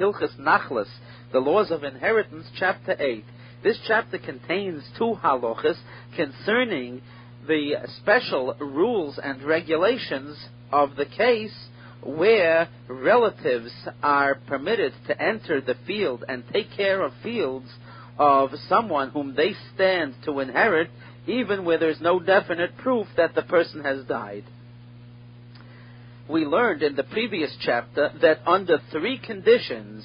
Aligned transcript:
Hilchas 0.00 0.34
Nachlas, 0.40 0.88
the 1.30 1.40
laws 1.40 1.70
of 1.70 1.84
inheritance, 1.84 2.46
chapter 2.58 2.96
8. 2.98 3.22
This 3.62 3.78
chapter 3.86 4.18
contains 4.18 4.82
two 4.96 5.18
halachas 5.22 5.76
concerning 6.16 7.02
the 7.46 7.74
special 7.98 8.54
rules 8.58 9.20
and 9.22 9.42
regulations 9.42 10.38
of 10.72 10.96
the 10.96 11.04
case 11.04 11.54
where 12.02 12.68
relatives 12.88 13.72
are 14.02 14.36
permitted 14.46 14.94
to 15.06 15.22
enter 15.22 15.60
the 15.60 15.76
field 15.86 16.24
and 16.26 16.44
take 16.50 16.68
care 16.74 17.02
of 17.02 17.12
fields 17.22 17.68
of 18.18 18.50
someone 18.70 19.10
whom 19.10 19.34
they 19.34 19.54
stand 19.74 20.14
to 20.24 20.40
inherit, 20.40 20.88
even 21.26 21.66
where 21.66 21.78
there's 21.78 22.00
no 22.00 22.18
definite 22.18 22.74
proof 22.78 23.06
that 23.18 23.34
the 23.34 23.42
person 23.42 23.84
has 23.84 24.02
died. 24.06 24.44
We 26.30 26.44
learned 26.44 26.84
in 26.84 26.94
the 26.94 27.02
previous 27.02 27.56
chapter 27.60 28.12
that 28.22 28.38
under 28.46 28.78
three 28.92 29.18
conditions, 29.18 30.04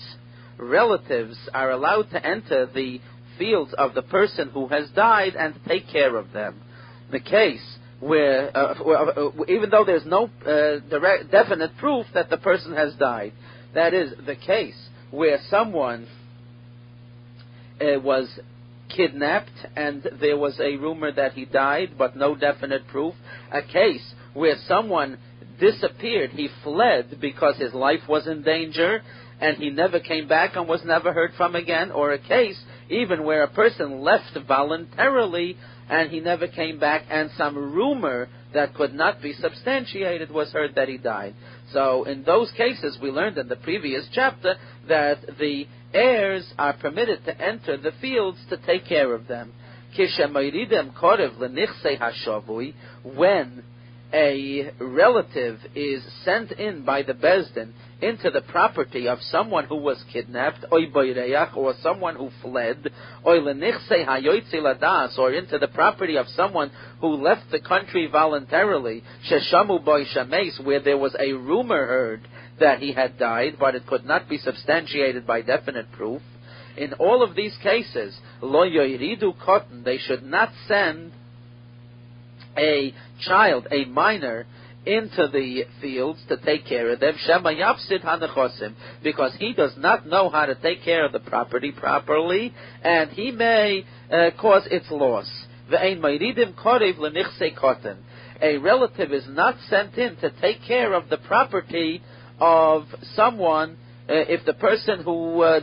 relatives 0.57 1.38
are 1.54 1.70
allowed 1.70 2.10
to 2.11 2.25
enter 2.25 2.65
the 2.65 3.00
fields 3.38 3.74
of 3.78 3.93
the 3.93 4.01
person 4.01 4.50
who 4.50 4.68
has 4.70 4.89
died 4.96 5.36
and 5.36 5.54
take 5.68 5.88
care 5.88 6.15
of 6.15 6.32
them. 6.32 6.61
The 7.11 7.20
case 7.20 7.64
where, 8.00 8.50
uh, 8.57 8.74
uh, 8.74 9.29
even 9.48 9.70
though 9.70 9.86
there's 9.86 10.06
no 10.06 10.29
uh, 10.46 10.79
direct, 10.89 11.29
definite 11.29 11.78
proof 11.78 12.07
that 12.15 12.32
the 12.32 12.37
person 12.37 12.73
has 12.76 12.96
died, 12.96 13.34
that 13.76 13.93
is 13.93 14.12
the 14.26 14.36
case 14.36 14.78
where 15.12 15.37
someone 15.51 16.07
uh, 17.79 18.00
was 18.00 18.28
kidnapped 18.89 19.51
and 19.76 20.07
there 20.20 20.37
was 20.37 20.60
a 20.60 20.76
rumor 20.78 21.12
that 21.12 21.34
he 21.34 21.46
died, 21.46 21.92
but 22.00 22.18
no 22.18 22.36
definite 22.36 22.87
proof. 22.87 23.14
A 23.51 23.62
case 23.62 24.14
where 24.34 24.56
someone 24.68 25.20
disappeared, 25.59 26.32
he 26.32 26.50
fled 26.64 27.18
because 27.19 27.57
his 27.57 27.73
life 27.73 28.01
was 28.07 28.27
in 28.27 28.41
danger, 28.43 29.01
and 29.39 29.57
he 29.57 29.69
never 29.69 30.00
came 30.00 30.28
back 30.28 30.55
and 30.55 30.68
was 30.68 30.81
never 30.86 31.14
heard 31.14 31.31
from 31.36 31.55
again, 31.55 31.91
or 31.91 32.14
a 32.14 32.19
case 32.19 32.61
even 32.89 33.23
where 33.23 33.44
a 33.44 33.50
person 33.50 34.02
left 34.02 34.38
voluntarily 34.47 35.58
and 35.89 36.09
he 36.09 36.20
never 36.20 36.47
came 36.47 36.80
back, 36.80 37.03
and 37.12 37.30
some 37.38 37.56
rumor 37.56 38.28
that 38.53 38.73
could 38.73 38.94
not 38.94 39.22
be 39.22 39.34
substantiated 39.34 40.31
was 40.31 40.52
heard 40.52 40.73
that 40.75 40.89
he 40.89 40.97
died. 40.97 41.36
So 41.73 42.06
in 42.06 42.23
those 42.23 42.52
cases, 42.58 42.97
we 43.00 43.12
learned 43.12 43.38
in 43.38 43.47
the 43.47 43.56
previous 43.56 44.08
chapter 44.12 44.56
that 44.88 45.19
the 45.38 45.67
heirs 45.94 46.52
are 46.58 46.73
permitted 46.73 47.23
to 47.25 47.40
enter 47.40 47.78
the 47.78 47.92
fields 48.02 48.40
to 48.50 48.58
take 48.58 48.88
care 48.88 49.14
of 49.14 49.28
them. 49.28 49.53
When 53.03 53.64
a 54.16 54.72
relative 54.80 55.60
is 55.76 56.02
sent 56.24 56.54
in 56.54 56.86
by 56.86 57.04
the 57.04 57.14
Besdin 57.14 57.74
into 58.02 58.32
the 58.32 58.42
property 58.42 59.10
of 59.10 59.22
someone 59.24 59.66
who 59.66 59.76
was 59.76 60.02
kidnapped, 60.14 60.64
or 60.72 61.74
someone 61.82 62.16
who 62.16 62.30
fled, 62.42 62.94
or 63.26 63.36
into 65.34 65.58
the 65.60 65.70
property 65.74 66.16
of 66.16 66.28
someone 66.30 66.72
who 67.02 67.08
left 67.08 67.52
the 67.52 67.60
country 67.60 68.08
voluntarily, 68.08 69.04
where 70.62 70.80
there 70.80 70.98
was 70.98 71.16
a 71.20 71.34
rumor 71.34 71.86
heard 71.86 72.26
that 72.60 72.80
he 72.80 72.94
had 72.94 73.20
died, 73.20 73.58
but 73.60 73.76
it 73.76 73.86
could 73.86 74.06
not 74.06 74.30
be 74.30 74.38
substantiated 74.38 75.28
by 75.28 75.42
definite 75.42 75.92
proof. 75.92 76.22
In 76.78 76.94
all 76.94 77.22
of 77.22 77.36
these 77.36 77.58
cases, 77.62 78.18
koten, 78.42 79.84
they 79.84 79.98
should 79.98 80.24
not 80.24 80.54
send 80.70 81.12
a 82.58 82.94
child, 83.22 83.67
a 83.72 83.86
minor, 83.86 84.45
into 84.86 85.28
the 85.31 85.64
fields 85.81 86.20
to 86.28 86.38
take 86.38 86.66
care 86.66 86.92
of 86.92 87.00
them, 87.00 87.16
Shema 87.25 87.50
Yapsid 87.50 88.03
Hanachosim, 88.03 88.75
because 89.03 89.34
he 89.39 89.53
does 89.53 89.73
not 89.78 90.06
know 90.08 90.30
how 90.30 90.45
to 90.45 90.56
take 90.56 90.84
care 90.84 91.06
of 91.06 91.12
the 91.12 91.20
property 91.20 91.72
properly, 91.72 92.53
and 92.84 93.09
he 93.09 93.31
may 93.31 93.84
uh, 94.12 94.30
cause 94.39 94.67
its 94.70 94.86
loss. 94.92 95.30
A 98.41 98.57
relative 98.57 99.13
is 99.13 99.25
not 99.30 99.56
sent 99.69 99.96
in 99.97 100.16
to 100.18 100.30
take 100.41 100.62
care 100.68 100.94
of 100.94 101.09
the 101.09 101.18
property 101.18 102.03
of 102.40 102.84
someone 103.16 103.78
uh, 104.07 104.13
if 104.13 104.46
the 104.46 104.53
person 104.53 105.01
who 105.03 105.41
uh, 105.41 105.62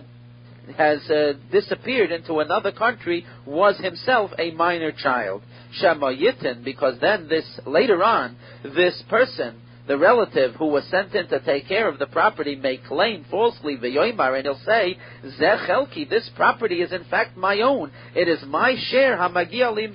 has 0.77 0.99
uh, 1.11 1.34
disappeared 1.50 2.11
into 2.11 2.38
another 2.38 2.72
country 2.72 3.25
was 3.47 3.78
himself 3.78 4.31
a 4.38 4.50
minor 4.53 4.91
child. 4.91 5.43
Shemayitin, 5.81 6.65
because 6.65 7.00
then 7.00 7.28
this, 7.28 7.44
later 7.66 8.03
on, 8.03 8.37
this 8.62 9.03
person, 9.09 9.60
the 9.88 9.99
relative 9.99 10.55
who 10.55 10.66
was 10.66 10.84
sent 10.84 11.15
in 11.15 11.27
to 11.28 11.41
take 11.41 11.66
care 11.66 11.88
of 11.88 11.99
the 11.99 12.06
property 12.06 12.55
may 12.55 12.77
claim 12.77 13.25
falsely 13.31 13.77
the 13.77 13.88
yoimar, 13.88 14.37
and 14.37 14.47
he'll 14.47 14.61
say, 14.65 14.97
Zechelki, 15.41 16.09
this 16.09 16.31
property 16.37 16.82
is 16.82 16.93
in 16.93 17.05
fact 17.05 17.37
my 17.37 17.61
own. 17.61 17.91
It 18.15 18.28
is 18.28 18.43
my 18.47 18.77
share, 18.91 19.16
hamagia 19.16 19.75
lim 19.75 19.93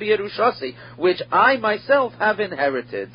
which 0.98 1.22
I 1.32 1.58
myself 1.58 2.14
have 2.20 2.40
inherited. 2.40 3.10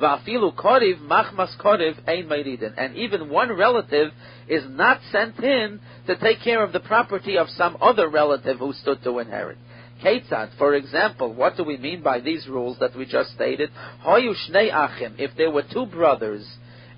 Va'afilu 0.00 0.54
koriv 0.54 1.00
machmas 1.00 1.56
koriv 1.60 1.96
ein 2.06 2.74
And 2.78 2.96
even 2.96 3.28
one 3.30 3.52
relative 3.52 4.12
is 4.46 4.62
not 4.68 5.00
sent 5.10 5.38
in 5.40 5.80
to 6.06 6.16
take 6.16 6.40
care 6.42 6.62
of 6.62 6.72
the 6.72 6.80
property 6.80 7.36
of 7.36 7.48
some 7.50 7.76
other 7.80 8.08
relative 8.08 8.58
who 8.58 8.72
stood 8.74 9.02
to 9.02 9.18
inherit. 9.18 9.58
Ketzad, 10.02 10.56
for 10.58 10.74
example, 10.74 11.34
what 11.34 11.56
do 11.56 11.64
we 11.64 11.76
mean 11.76 12.02
by 12.02 12.20
these 12.20 12.46
rules 12.46 12.78
that 12.78 12.96
we 12.96 13.04
just 13.04 13.30
stated? 13.32 13.70
Shnei 14.04 14.72
achim, 14.72 15.16
if 15.18 15.32
there 15.36 15.50
were 15.50 15.64
two 15.72 15.86
brothers, 15.86 16.46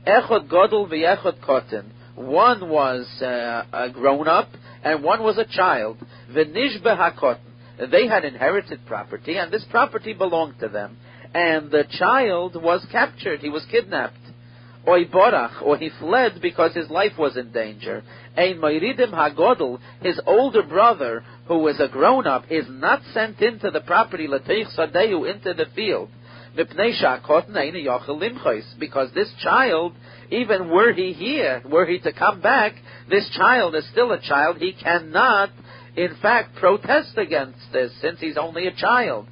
echod 0.06 0.48
godel 0.48 0.88
v'echod 0.88 1.40
koten, 1.40 1.84
one 2.14 2.68
was 2.68 3.06
uh, 3.22 3.64
a 3.72 3.90
grown-up 3.90 4.48
and 4.84 5.02
one 5.02 5.22
was 5.22 5.38
a 5.38 5.44
child, 5.44 5.96
v'nishbe 6.30 6.84
hakoten, 6.84 7.90
they 7.90 8.06
had 8.06 8.24
inherited 8.24 8.84
property 8.86 9.36
and 9.36 9.50
this 9.50 9.64
property 9.70 10.12
belonged 10.12 10.58
to 10.60 10.68
them, 10.68 10.98
and 11.32 11.70
the 11.70 11.84
child 11.98 12.60
was 12.62 12.84
captured, 12.92 13.40
he 13.40 13.48
was 13.48 13.64
kidnapped. 13.70 14.16
Oy 14.88 15.04
borach, 15.04 15.62
or 15.62 15.76
he 15.76 15.90
fled 16.00 16.40
because 16.40 16.74
his 16.74 16.88
life 16.88 17.12
was 17.18 17.36
in 17.36 17.52
danger. 17.52 18.02
Ein 18.36 18.58
Moiridim 18.58 19.12
Hagodel, 19.12 19.78
his 20.00 20.18
older 20.26 20.62
brother, 20.62 21.22
who 21.50 21.58
was 21.58 21.80
a 21.80 21.88
grown-up, 21.88 22.44
is 22.48 22.66
not 22.68 23.02
sent 23.12 23.40
into 23.40 23.72
the 23.72 23.80
property, 23.80 24.28
Lateich 24.28 24.72
Sadehu, 24.78 25.28
into 25.28 25.52
the 25.52 25.66
field. 25.74 26.08
Because 28.78 29.12
this 29.14 29.32
child, 29.42 29.94
even 30.30 30.70
were 30.70 30.92
he 30.92 31.12
here, 31.12 31.60
were 31.68 31.86
he 31.86 31.98
to 31.98 32.12
come 32.12 32.40
back, 32.40 32.74
this 33.08 33.28
child 33.30 33.74
is 33.74 33.84
still 33.90 34.12
a 34.12 34.20
child. 34.20 34.58
He 34.58 34.74
cannot, 34.74 35.50
in 35.96 36.14
fact, 36.22 36.54
protest 36.54 37.18
against 37.18 37.58
this, 37.72 37.90
since 38.00 38.20
he's 38.20 38.36
only 38.36 38.68
a 38.68 38.72
child. 38.72 39.26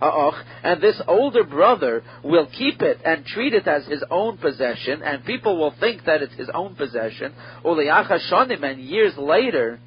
V'shema 0.00 0.44
and 0.62 0.80
this 0.80 1.00
older 1.06 1.44
brother 1.44 2.02
will 2.22 2.46
keep 2.46 2.82
it 2.82 3.00
and 3.04 3.24
treat 3.24 3.54
it 3.54 3.66
as 3.66 3.86
his 3.86 4.02
own 4.10 4.36
possession, 4.38 5.02
and 5.02 5.24
people 5.24 5.56
will 5.58 5.74
think 5.78 6.04
that 6.04 6.22
it's 6.22 6.34
his 6.34 6.48
own 6.52 6.74
possession. 6.74 7.32
And 7.64 8.80
years 8.80 9.16
later, 9.16 9.80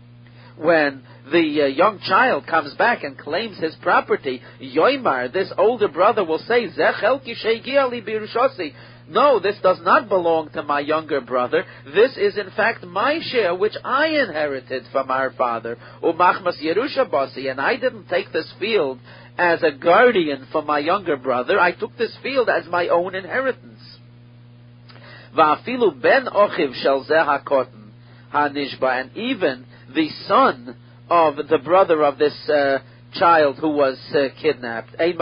when 0.59 1.03
the 1.31 1.61
uh, 1.63 1.65
young 1.67 1.99
child 1.99 2.45
comes 2.45 2.73
back 2.75 3.03
and 3.03 3.17
claims 3.17 3.57
his 3.57 3.75
property, 3.81 4.41
Yoimar, 4.61 5.31
this 5.31 5.51
older 5.57 5.87
brother 5.87 6.25
will 6.25 6.39
say, 6.39 6.67
no, 9.07 9.39
this 9.39 9.55
does 9.63 9.79
not 9.81 10.09
belong 10.09 10.49
to 10.51 10.61
my 10.61 10.81
younger 10.81 11.21
brother. 11.21 11.63
This 11.85 12.15
is 12.17 12.37
in 12.37 12.51
fact 12.55 12.83
my 12.83 13.19
share, 13.23 13.55
which 13.55 13.73
I 13.83 14.07
inherited 14.07 14.83
from 14.91 15.09
our 15.09 15.31
father. 15.31 15.77
Umachmas 16.03 16.61
Yerusha 16.61 17.09
Basi, 17.09 17.49
and 17.49 17.59
I 17.59 17.77
didn't 17.77 18.07
take 18.07 18.31
this 18.31 18.51
field 18.59 18.99
as 19.37 19.63
a 19.63 19.71
guardian 19.71 20.47
for 20.51 20.61
my 20.61 20.79
younger 20.79 21.17
brother. 21.17 21.59
I 21.59 21.71
took 21.71 21.97
this 21.97 22.15
field 22.21 22.49
as 22.49 22.69
my 22.69 22.89
own 22.89 23.15
inheritance. 23.15 23.79
Va'afilu 25.35 26.01
ben 26.01 26.25
ochiv 26.25 26.73
shel 26.83 27.05
hanishba, 28.33 29.01
and 29.01 29.17
even 29.17 29.65
the 29.93 30.09
son 30.27 30.75
of 31.09 31.35
the 31.35 31.59
brother 31.63 32.03
of 32.03 32.17
this 32.17 32.49
uh, 32.49 32.79
child 33.13 33.57
who 33.59 33.69
was 33.69 33.97
uh, 34.13 34.27
kidnapped. 34.41 34.89
He 34.99 35.13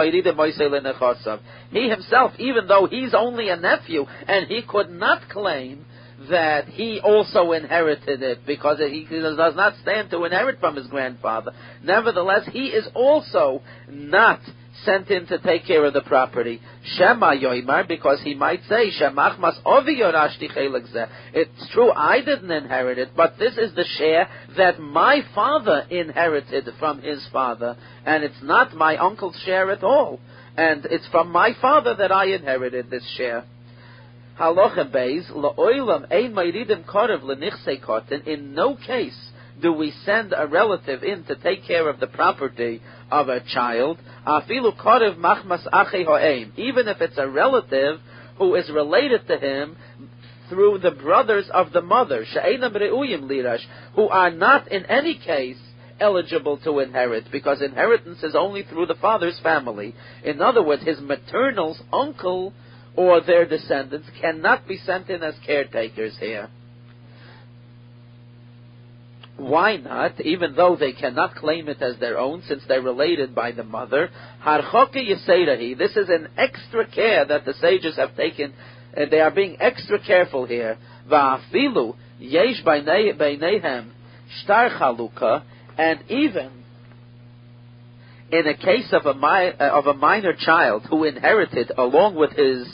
himself, 1.90 2.34
even 2.38 2.68
though 2.68 2.88
he's 2.90 3.14
only 3.14 3.50
a 3.50 3.56
nephew, 3.56 4.06
and 4.28 4.48
he 4.48 4.62
could 4.62 4.90
not 4.90 5.30
claim 5.30 5.86
that 6.30 6.68
he 6.68 7.00
also 7.00 7.52
inherited 7.52 8.24
it 8.24 8.40
because 8.46 8.80
he 8.80 9.08
does 9.10 9.56
not 9.56 9.76
stand 9.82 10.10
to 10.10 10.26
inherit 10.26 10.60
from 10.60 10.76
his 10.76 10.88
grandfather. 10.88 11.52
Nevertheless, 11.84 12.50
he 12.52 12.68
is 12.68 12.88
also 12.96 13.62
not 13.88 14.40
sent 14.84 15.10
in 15.10 15.26
to 15.28 15.40
take 15.40 15.66
care 15.66 15.86
of 15.86 15.94
the 15.94 16.02
property. 16.02 16.62
Shema 16.96 17.32
yoimar, 17.32 17.88
because 17.88 18.22
he 18.24 18.36
might 18.36 18.62
say, 18.70 18.92
Shemachmas 19.00 19.62
ovi 19.64 20.00
yorashti 20.00 21.10
It's 21.34 21.70
true, 21.72 21.92
I 21.92 22.22
didn't 22.22 22.52
inherit 22.52 22.98
it, 22.98 23.10
but 23.16 23.38
this 23.38 23.58
is 23.58 23.74
the 23.76 23.86
share 23.98 24.28
that 24.58 24.80
my 24.80 25.22
father 25.34 25.86
inherited 25.90 26.68
from 26.80 27.02
his 27.02 27.26
father, 27.32 27.78
and 28.06 28.24
it's 28.24 28.42
not 28.42 28.76
my 28.76 28.98
uncle's 28.98 29.40
share 29.46 29.72
at 29.72 29.84
all. 29.84 30.20
And 30.56 30.86
it's 30.86 31.08
from 31.10 31.32
my 31.32 31.52
father 31.62 31.96
that 31.96 32.12
I 32.12 32.28
inherited 32.28 32.90
this 32.90 33.08
share. 33.16 33.44
Beis, 34.40 35.32
La'oilam 35.32 36.08
kotin. 37.84 38.28
In 38.28 38.54
no 38.56 38.76
case 38.76 39.30
do 39.62 39.74
we 39.74 39.92
send 40.06 40.34
a 40.38 40.46
relative 40.48 41.04
in 41.04 41.24
to 41.26 41.36
take 41.36 41.66
care 41.66 41.90
of 41.90 42.00
the 42.00 42.08
property 42.08 42.82
of 43.12 43.30
a 43.30 43.42
child. 43.42 44.00
Even 44.28 44.66
if 46.88 47.02
it's 47.02 47.18
a 47.18 47.28
relative 47.28 48.00
who 48.38 48.56
is 48.56 48.70
related 48.70 49.28
to 49.28 49.38
him 49.38 49.76
through 50.50 50.80
the 50.80 50.92
brothers 50.92 51.50
of 51.54 51.74
the 51.74 51.82
mother, 51.82 52.26
who 53.96 54.08
are 54.08 54.32
not 54.32 54.72
in 54.72 54.86
any 54.86 55.18
case 55.18 55.58
eligible 56.00 56.58
to 56.60 56.80
inherit 56.80 57.30
because 57.32 57.62
inheritance 57.62 58.24
is 58.24 58.36
only 58.36 58.64
through 58.64 58.86
the 58.86 58.96
father's 58.96 59.40
family. 59.40 59.94
In 60.24 60.42
other 60.42 60.64
words, 60.64 60.84
his 60.84 61.02
maternal's 61.02 61.82
uncle 61.92 62.54
or 62.96 63.22
their 63.22 63.48
descendants 63.48 64.08
cannot 64.22 64.68
be 64.68 64.78
sent 64.78 65.10
in 65.10 65.24
as 65.24 65.36
caretakers 65.46 66.18
here. 66.20 66.50
Why 69.38 69.78
not? 69.78 70.20
Even 70.22 70.56
though 70.56 70.76
they 70.76 70.94
cannot 70.94 71.36
claim 71.36 71.70
it 71.70 71.82
as 71.82 71.98
their 72.00 72.18
own, 72.18 72.42
since 72.48 72.64
they're 72.68 72.82
related 72.82 73.36
by 73.36 73.52
the 73.52 73.64
mother. 73.64 74.10
Harchoke. 74.44 75.78
This 75.78 75.96
is 75.96 76.10
an 76.10 76.30
extra 76.38 76.88
care 76.90 77.24
that 77.26 77.46
the 77.46 77.54
sages 77.54 77.98
have 77.98 78.16
taken. 78.16 78.54
Uh, 78.96 79.06
they 79.12 79.20
are 79.20 79.32
being 79.32 79.58
extra 79.60 80.00
careful 80.00 80.46
here. 80.46 80.78
Va'afilu 81.10 81.96
yesh 82.20 82.64
beinehem 82.66 83.92
shtar 84.42 84.72
chaluka, 84.72 85.44
and 85.78 86.00
even 86.10 86.52
in 88.32 88.48
a 88.48 88.58
case 88.58 88.92
of 88.92 89.06
a, 89.06 89.14
mi- 89.14 89.54
uh, 89.60 89.70
of 89.70 89.86
a 89.86 89.94
minor 89.94 90.34
child 90.34 90.86
who 90.90 91.04
inherited 91.04 91.72
along 91.78 92.16
with 92.16 92.32
his 92.32 92.68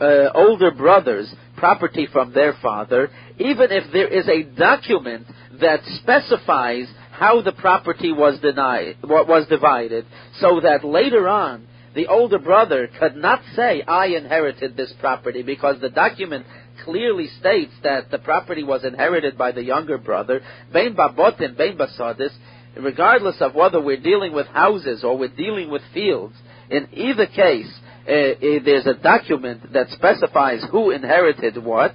uh, 0.00 0.30
older 0.34 0.70
brothers 0.70 1.34
property 1.60 2.08
from 2.12 2.32
their 2.32 2.54
father, 2.60 3.10
even 3.38 3.70
if 3.70 3.92
there 3.92 4.08
is 4.08 4.28
a 4.28 4.42
document 4.42 5.26
that 5.60 5.80
specifies 6.02 6.88
how 7.12 7.42
the 7.42 7.52
property 7.52 8.12
was 8.12 8.40
denied, 8.40 8.96
was 9.04 9.46
divided, 9.48 10.06
so 10.40 10.60
that 10.60 10.84
later 10.84 11.28
on 11.28 11.66
the 11.94 12.06
older 12.06 12.38
brother 12.38 12.88
could 12.98 13.16
not 13.16 13.42
say, 13.54 13.82
I 13.82 14.06
inherited 14.06 14.76
this 14.76 14.92
property, 15.00 15.42
because 15.42 15.80
the 15.80 15.90
document 15.90 16.46
clearly 16.84 17.28
states 17.40 17.72
that 17.82 18.10
the 18.10 18.18
property 18.18 18.62
was 18.62 18.84
inherited 18.84 19.36
by 19.36 19.52
the 19.52 19.62
younger 19.62 19.98
brother, 19.98 20.40
Bain 20.72 20.94
Babotin, 20.94 21.56
Bain 21.56 21.76
Basadis, 21.76 22.32
regardless 22.76 23.36
of 23.40 23.54
whether 23.54 23.82
we're 23.82 24.00
dealing 24.00 24.32
with 24.32 24.46
houses 24.46 25.02
or 25.04 25.18
we're 25.18 25.28
dealing 25.28 25.70
with 25.70 25.82
fields, 25.92 26.36
in 26.70 26.88
either 26.92 27.26
case, 27.26 27.72
there's 28.06 28.86
a 28.86 28.94
document 28.94 29.72
that 29.72 29.88
specifies 29.90 30.64
who 30.70 30.90
inherited 30.90 31.62
what. 31.62 31.94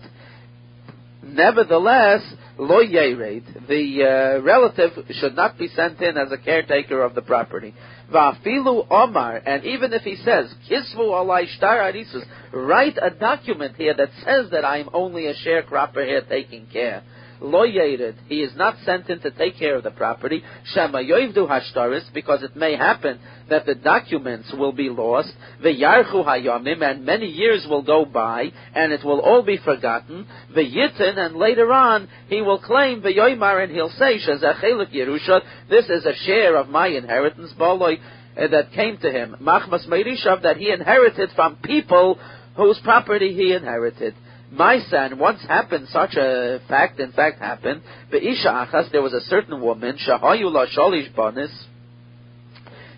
Nevertheless, 1.24 2.22
lo 2.57 2.84
yered, 2.84 3.68
the 3.68 4.04
uh, 4.04 4.44
relative 4.44 4.92
should 5.10 5.36
not 5.36 5.57
be 5.57 5.68
sent 5.69 6.00
in 6.02 6.18
as 6.18 6.31
a 6.31 6.38
caretaker 6.38 7.02
of 7.02 7.16
the 7.16 7.22
property. 7.22 7.74
Vafilu 8.13 8.86
Omar, 8.92 9.42
and 9.44 9.66
even 9.66 9.92
if 9.92 10.04
he 10.04 10.16
says, 10.18 10.54
Kisvu 10.69 11.00
alai 11.00 11.48
shtar 11.48 11.81
arisus, 11.81 12.24
write 12.54 12.98
a 13.01 13.10
document 13.10 13.75
here 13.75 13.96
that 13.96 14.10
says 14.24 14.51
that 14.51 14.63
I 14.63 14.78
am 14.78 14.90
only 14.94 15.25
a 15.25 15.34
sharecropper 15.34 16.06
here 16.06 16.22
taking 16.30 16.68
care 16.68 17.04
lo 17.42 17.66
yered, 17.66 18.16
he 18.28 18.42
is 18.42 18.56
not 18.56 18.76
sent 18.86 19.10
in 19.10 19.20
to 19.22 19.32
take 19.32 19.58
care 19.58 19.76
of 19.76 19.84
the 19.84 19.92
property, 19.92 20.44
shema 20.74 21.00
hashtaris, 21.00 22.14
because 22.14 22.44
it 22.44 22.56
may 22.56 22.76
happen 22.76 23.20
that 23.50 23.66
the 23.66 23.76
documents 23.76 24.52
will 24.58 24.72
be 24.72 24.90
lost, 24.90 25.32
the 25.62 25.70
yarchu 25.70 26.26
hayomim, 26.26 26.82
and 26.82 27.06
many 27.06 27.28
years 27.28 27.66
will 27.70 27.84
go 27.84 28.06
by, 28.06 28.52
and 28.74 28.92
it 28.92 29.04
will 29.04 29.20
all 29.20 29.44
be 29.44 29.58
forgotten, 29.58 30.28
the 30.54 30.62
yitin, 30.62 31.18
and 31.18 31.36
later 31.36 31.72
on, 31.72 32.08
he 32.28 32.42
will 32.42 32.60
claim 32.60 33.02
the 33.02 33.10
yoimar, 33.10 33.64
and 33.64 33.72
he'll 33.72 33.90
say, 33.92 34.20
shazachelik 34.20 34.94
yerusha, 34.94 35.42
this 35.70 35.86
is 35.86 36.06
a 36.06 36.16
share 36.26 36.56
of 36.56 36.70
my 36.70 36.88
inheritance, 36.88 37.54
boloi, 37.60 37.98
uh, 38.38 38.48
that 38.48 38.72
came 38.74 38.98
to 38.98 39.12
him, 39.12 39.36
machmas 39.42 39.88
meirishav, 39.88 40.42
that 40.44 40.58
he 40.58 40.70
inherited 40.70 41.30
from 41.36 41.58
people 41.58 42.20
whose 42.56 42.80
property 42.84 43.34
he 43.34 43.54
inherited. 43.54 44.14
My 44.56 44.80
son, 44.90 45.19
once 45.19 45.42
happened 45.42 45.90
such 45.90 46.16
a 46.16 46.60
fact, 46.69 47.00
in 47.00 47.12
fact 47.12 47.40
happened, 47.40 47.81
Be'isha 48.10 48.48
Achas, 48.48 48.90
there 48.92 49.02
was 49.02 49.13
a 49.13 49.19
certain 49.22 49.60
woman, 49.62 49.98
Shahayula 49.98 50.68
Sholish 50.75 51.13
Bonis, 51.13 51.54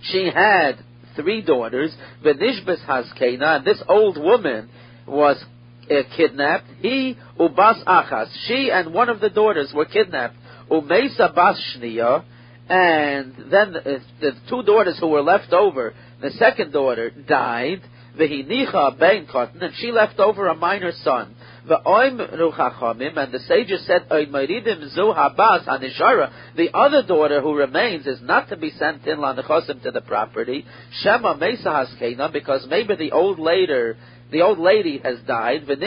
she 0.03 0.29
had 0.33 0.77
three 1.15 1.41
daughters, 1.41 1.95
Benishbis 2.23 2.85
Haskena, 2.85 3.57
and 3.57 3.65
this 3.65 3.81
old 3.87 4.17
woman 4.17 4.69
was 5.07 5.43
uh, 5.89 5.95
kidnapped. 6.15 6.65
He, 6.79 7.17
Ubas 7.39 7.83
Achas, 7.85 8.29
she 8.45 8.69
and 8.71 8.93
one 8.93 9.09
of 9.09 9.19
the 9.19 9.29
daughters 9.29 9.71
were 9.73 9.85
kidnapped. 9.85 10.35
Umesa 10.69 11.33
Bas 11.33 11.59
Shniya, 11.75 12.23
and 12.69 13.33
then 13.51 13.73
the, 13.73 14.01
the 14.19 14.31
two 14.49 14.61
daughters 14.63 14.97
who 14.99 15.07
were 15.07 15.23
left 15.23 15.53
over, 15.53 15.95
the 16.21 16.31
second 16.31 16.71
daughter 16.71 17.09
died, 17.09 17.81
Vehinicha 18.19 18.99
Ben 18.99 19.25
Koten, 19.25 19.63
and 19.63 19.73
she 19.77 19.91
left 19.91 20.19
over 20.19 20.47
a 20.47 20.55
minor 20.55 20.91
son. 21.03 21.35
The 21.67 21.81
Oim 21.85 22.17
Ruchachamim, 22.17 23.17
and 23.17 23.33
the 23.33 23.39
sages 23.39 23.85
said, 23.85 24.07
Oimaridim 24.09 24.87
Zu 24.89 25.13
Anishara, 25.13 26.31
the 26.55 26.69
other 26.73 27.03
daughter 27.03 27.41
who 27.41 27.55
remains 27.55 28.07
is 28.07 28.21
not 28.21 28.47
to 28.49 28.55
be 28.55 28.69
sent 28.69 29.05
in 29.05 29.17
Lanachosim 29.17 29.83
to 29.83 29.91
the 29.91 29.99
property, 29.99 30.65
Shema 31.01 31.33
Mesa 31.33 31.69
Haskena, 31.69 32.31
because 32.31 32.65
maybe 32.69 32.95
the 32.95 33.11
old 33.11 33.37
later 33.37 33.97
the 34.31 34.41
old 34.41 34.59
lady 34.59 34.99
has 35.03 35.19
died, 35.21 35.63
and 35.69 35.81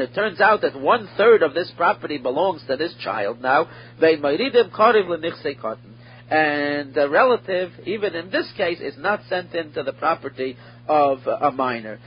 it 0.00 0.14
turns 0.14 0.40
out 0.40 0.60
that 0.62 0.78
one 0.78 1.08
third 1.16 1.42
of 1.42 1.54
this 1.54 1.70
property 1.76 2.18
belongs 2.18 2.62
to 2.66 2.76
this 2.76 2.94
child 3.02 3.42
now, 3.42 3.68
and 6.30 6.96
a 6.96 7.08
relative, 7.08 7.72
even 7.86 8.14
in 8.14 8.30
this 8.30 8.50
case, 8.56 8.80
is 8.80 8.94
not 8.98 9.20
sent 9.28 9.54
into 9.54 9.82
the 9.82 9.92
property 9.94 10.56
of 10.86 11.26
a 11.26 11.50
minor. 11.50 11.98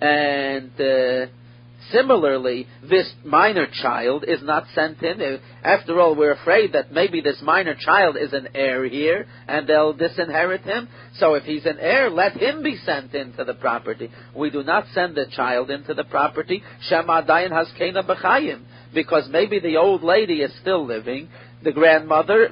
And 0.00 0.70
uh, 0.80 1.26
similarly, 1.90 2.66
this 2.88 3.12
minor 3.24 3.66
child 3.82 4.24
is 4.26 4.42
not 4.42 4.66
sent 4.74 5.02
in. 5.02 5.20
Uh, 5.20 5.38
after 5.62 6.00
all, 6.00 6.14
we're 6.14 6.32
afraid 6.32 6.72
that 6.72 6.92
maybe 6.92 7.20
this 7.20 7.40
minor 7.42 7.74
child 7.74 8.16
is 8.16 8.32
an 8.32 8.48
heir 8.54 8.84
here, 8.86 9.26
and 9.48 9.66
they'll 9.66 9.94
disinherit 9.94 10.62
him. 10.62 10.88
So 11.16 11.34
if 11.34 11.44
he's 11.44 11.66
an 11.66 11.78
heir, 11.80 12.10
let 12.10 12.36
him 12.36 12.62
be 12.62 12.76
sent 12.84 13.14
into 13.14 13.44
the 13.44 13.54
property. 13.54 14.10
We 14.36 14.50
do 14.50 14.62
not 14.62 14.86
send 14.94 15.14
the 15.14 15.26
child 15.26 15.70
into 15.70 15.94
the 15.94 16.04
property. 16.04 16.62
Shema 16.88 17.22
dayan 17.22 17.50
haskena 17.50 18.06
b'chayim 18.06 18.62
because 18.94 19.28
maybe 19.30 19.58
the 19.58 19.76
old 19.76 20.02
lady 20.02 20.42
is 20.42 20.52
still 20.60 20.84
living, 20.84 21.28
the 21.64 21.72
grandmother, 21.72 22.48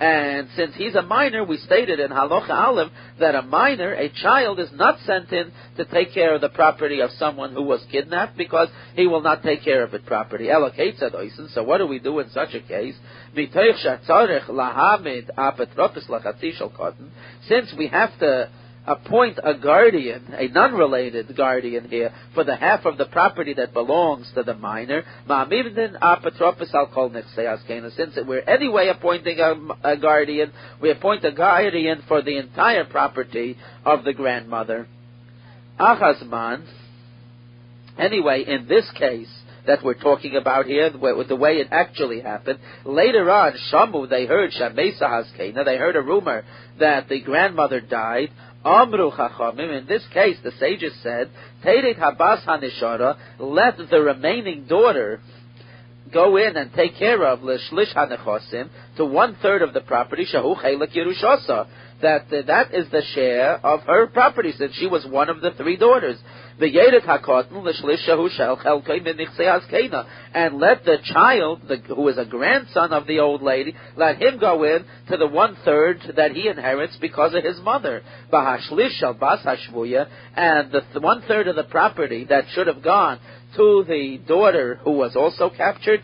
and 0.00 0.48
since 0.56 0.74
he's 0.76 0.94
a 0.94 1.02
minor, 1.02 1.44
we 1.44 1.56
stated 1.58 2.00
in 2.00 2.10
Halacha 2.10 2.50
Aleph 2.50 2.92
that 3.20 3.34
a 3.34 3.42
minor, 3.42 3.92
a 3.92 4.08
child, 4.08 4.60
is 4.60 4.70
not 4.72 4.98
sent 5.00 5.32
in 5.32 5.52
to 5.76 5.84
take 5.86 6.12
care 6.12 6.34
of 6.34 6.40
the 6.40 6.48
property 6.48 7.00
of 7.00 7.10
someone 7.12 7.52
who 7.52 7.62
was 7.62 7.84
kidnapped 7.90 8.36
because 8.36 8.68
he 8.94 9.06
will 9.06 9.22
not 9.22 9.42
take 9.42 9.62
care 9.62 9.82
of 9.82 9.94
it 9.94 10.06
properly. 10.06 10.48
So 10.48 11.62
what 11.62 11.78
do 11.78 11.86
we 11.86 11.98
do 11.98 12.18
in 12.20 12.30
such 12.30 12.54
a 12.54 12.60
case? 12.60 12.94
Since 17.48 17.74
we 17.76 17.86
have 17.88 18.18
to 18.18 18.50
appoint 18.88 19.38
a 19.42 19.54
guardian, 19.54 20.34
a 20.36 20.48
non-related 20.48 21.36
guardian 21.36 21.88
here, 21.88 22.12
for 22.34 22.42
the 22.42 22.56
half 22.56 22.84
of 22.86 22.96
the 22.96 23.04
property 23.04 23.54
that 23.54 23.72
belongs 23.72 24.30
to 24.34 24.42
the 24.42 24.54
minor. 24.54 25.04
Since 27.96 28.18
we're 28.26 28.40
anyway 28.40 28.88
appointing 28.88 29.38
a, 29.38 29.92
a 29.92 29.96
guardian, 29.96 30.52
we 30.80 30.90
appoint 30.90 31.24
a 31.24 31.32
guardian 31.32 32.02
for 32.08 32.22
the 32.22 32.38
entire 32.38 32.84
property 32.84 33.56
of 33.84 34.04
the 34.04 34.14
grandmother. 34.14 34.86
Anyway, 37.98 38.44
in 38.46 38.66
this 38.68 38.90
case, 38.98 39.28
that 39.68 39.84
we're 39.84 39.94
talking 39.94 40.34
about 40.34 40.66
here, 40.66 40.90
with 40.98 41.28
the 41.28 41.36
way 41.36 41.56
it 41.56 41.68
actually 41.70 42.20
happened. 42.20 42.58
Later 42.84 43.30
on, 43.30 43.52
Shamu, 43.70 44.08
they 44.08 44.24
heard 44.26 44.50
Shamesa 44.50 45.02
Haskena, 45.02 45.64
they 45.64 45.76
heard 45.76 45.94
a 45.94 46.00
rumor 46.00 46.42
that 46.80 47.08
the 47.08 47.20
grandmother 47.20 47.80
died. 47.80 48.30
Amru 48.64 49.10
Chachamim, 49.12 49.78
in 49.78 49.86
this 49.86 50.02
case, 50.12 50.36
the 50.42 50.52
sages 50.58 50.92
said, 51.02 51.30
Teiret 51.64 51.98
Habas 51.98 52.44
Hanishara, 52.44 53.16
let 53.38 53.76
the 53.90 54.00
remaining 54.00 54.66
daughter 54.66 55.20
go 56.12 56.36
in 56.36 56.56
and 56.56 56.72
take 56.74 56.96
care 56.96 57.24
of 57.24 57.40
Lishlish 57.40 57.94
Hanechosim 57.94 58.68
to 58.96 59.04
one 59.04 59.36
third 59.42 59.62
of 59.62 59.74
the 59.74 59.80
property, 59.80 60.26
Shahu 60.32 60.60
Chelek 60.60 60.94
Yerushasa, 60.94 61.66
that 62.02 62.26
uh, 62.32 62.42
that 62.46 62.74
is 62.74 62.90
the 62.90 63.02
share 63.14 63.64
of 63.64 63.82
her 63.82 64.06
property, 64.06 64.52
since 64.56 64.74
she 64.74 64.86
was 64.86 65.06
one 65.06 65.28
of 65.28 65.40
the 65.40 65.50
three 65.52 65.76
daughters. 65.76 66.18
And 66.60 66.74
let 70.58 70.84
the 70.84 70.96
child, 71.04 71.62
the, 71.68 71.76
who 71.76 72.08
is 72.08 72.18
a 72.18 72.24
grandson 72.24 72.92
of 72.92 73.06
the 73.06 73.20
old 73.20 73.42
lady, 73.42 73.76
let 73.96 74.20
him 74.20 74.38
go 74.38 74.64
in 74.64 74.84
to 75.08 75.16
the 75.16 75.28
one 75.28 75.56
third 75.64 76.00
that 76.16 76.32
he 76.32 76.48
inherits 76.48 76.96
because 77.00 77.32
of 77.34 77.44
his 77.44 77.60
mother. 77.60 78.02
And 78.32 78.60
the 80.72 80.82
one 81.00 81.22
third 81.28 81.46
of 81.46 81.54
the 81.54 81.62
property 81.62 82.24
that 82.24 82.46
should 82.54 82.66
have 82.66 82.82
gone 82.82 83.20
to 83.56 83.84
the 83.86 84.18
daughter 84.26 84.80
who 84.82 84.90
was 84.92 85.14
also 85.14 85.50
captured, 85.50 86.02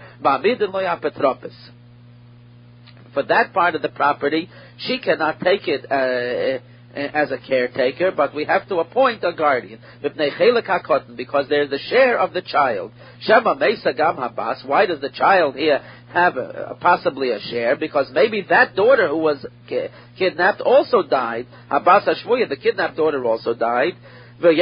for 3.14 3.22
that 3.22 3.52
part 3.52 3.74
of 3.74 3.82
the 3.82 3.88
property, 3.88 4.50
she 4.78 4.98
cannot 4.98 5.40
take 5.40 5.68
it 5.68 5.90
uh, 5.90 6.60
as 6.94 7.30
a 7.30 7.38
caretaker, 7.38 8.12
but 8.12 8.34
we 8.34 8.44
have 8.44 8.68
to 8.68 8.76
appoint 8.76 9.24
a 9.24 9.32
guardian. 9.32 9.80
Because 10.02 11.48
there's 11.48 11.70
the 11.70 11.78
share 11.88 12.18
of 12.18 12.32
the 12.32 12.42
child. 12.42 12.92
Shema 13.20 13.54
Mesa 13.54 13.92
Gam 13.92 14.16
Habas. 14.16 14.66
Why 14.66 14.86
does 14.86 15.00
the 15.00 15.10
child 15.10 15.56
here 15.56 15.80
have 16.12 16.36
a, 16.36 16.76
possibly 16.80 17.30
a 17.30 17.40
share? 17.40 17.76
Because 17.76 18.10
maybe 18.12 18.42
that 18.48 18.76
daughter 18.76 19.08
who 19.08 19.18
was 19.18 19.44
kidnapped 20.16 20.60
also 20.60 21.02
died. 21.02 21.46
Habas 21.70 22.06
Ashvuya, 22.06 22.48
the 22.48 22.56
kidnapped 22.56 22.96
daughter 22.96 23.24
also 23.24 23.54
died. 23.54 23.94
And 24.42 24.58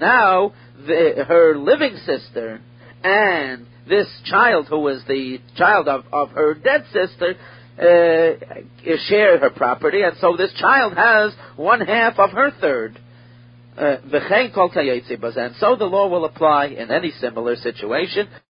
now 0.00 0.52
the, 0.86 1.24
her 1.26 1.58
living 1.58 1.96
sister 2.06 2.60
and 3.02 3.66
this 3.88 4.06
child 4.24 4.66
who 4.68 4.80
was 4.80 5.02
the 5.08 5.40
child 5.56 5.88
of, 5.88 6.04
of 6.12 6.30
her 6.30 6.54
dead 6.54 6.84
sister 6.92 7.34
uh, 7.78 8.94
share 9.08 9.38
her 9.38 9.50
property, 9.50 10.02
and 10.02 10.16
so 10.18 10.36
this 10.36 10.52
child 10.54 10.94
has 10.94 11.32
one 11.56 11.80
half 11.80 12.18
of 12.18 12.30
her 12.30 12.50
third. 12.60 12.98
Uh, 13.76 13.96
and 15.36 15.54
so 15.56 15.76
the 15.76 15.84
law 15.86 16.06
will 16.08 16.26
apply 16.26 16.66
in 16.66 16.90
any 16.90 17.10
similar 17.10 17.56
situation. 17.56 18.28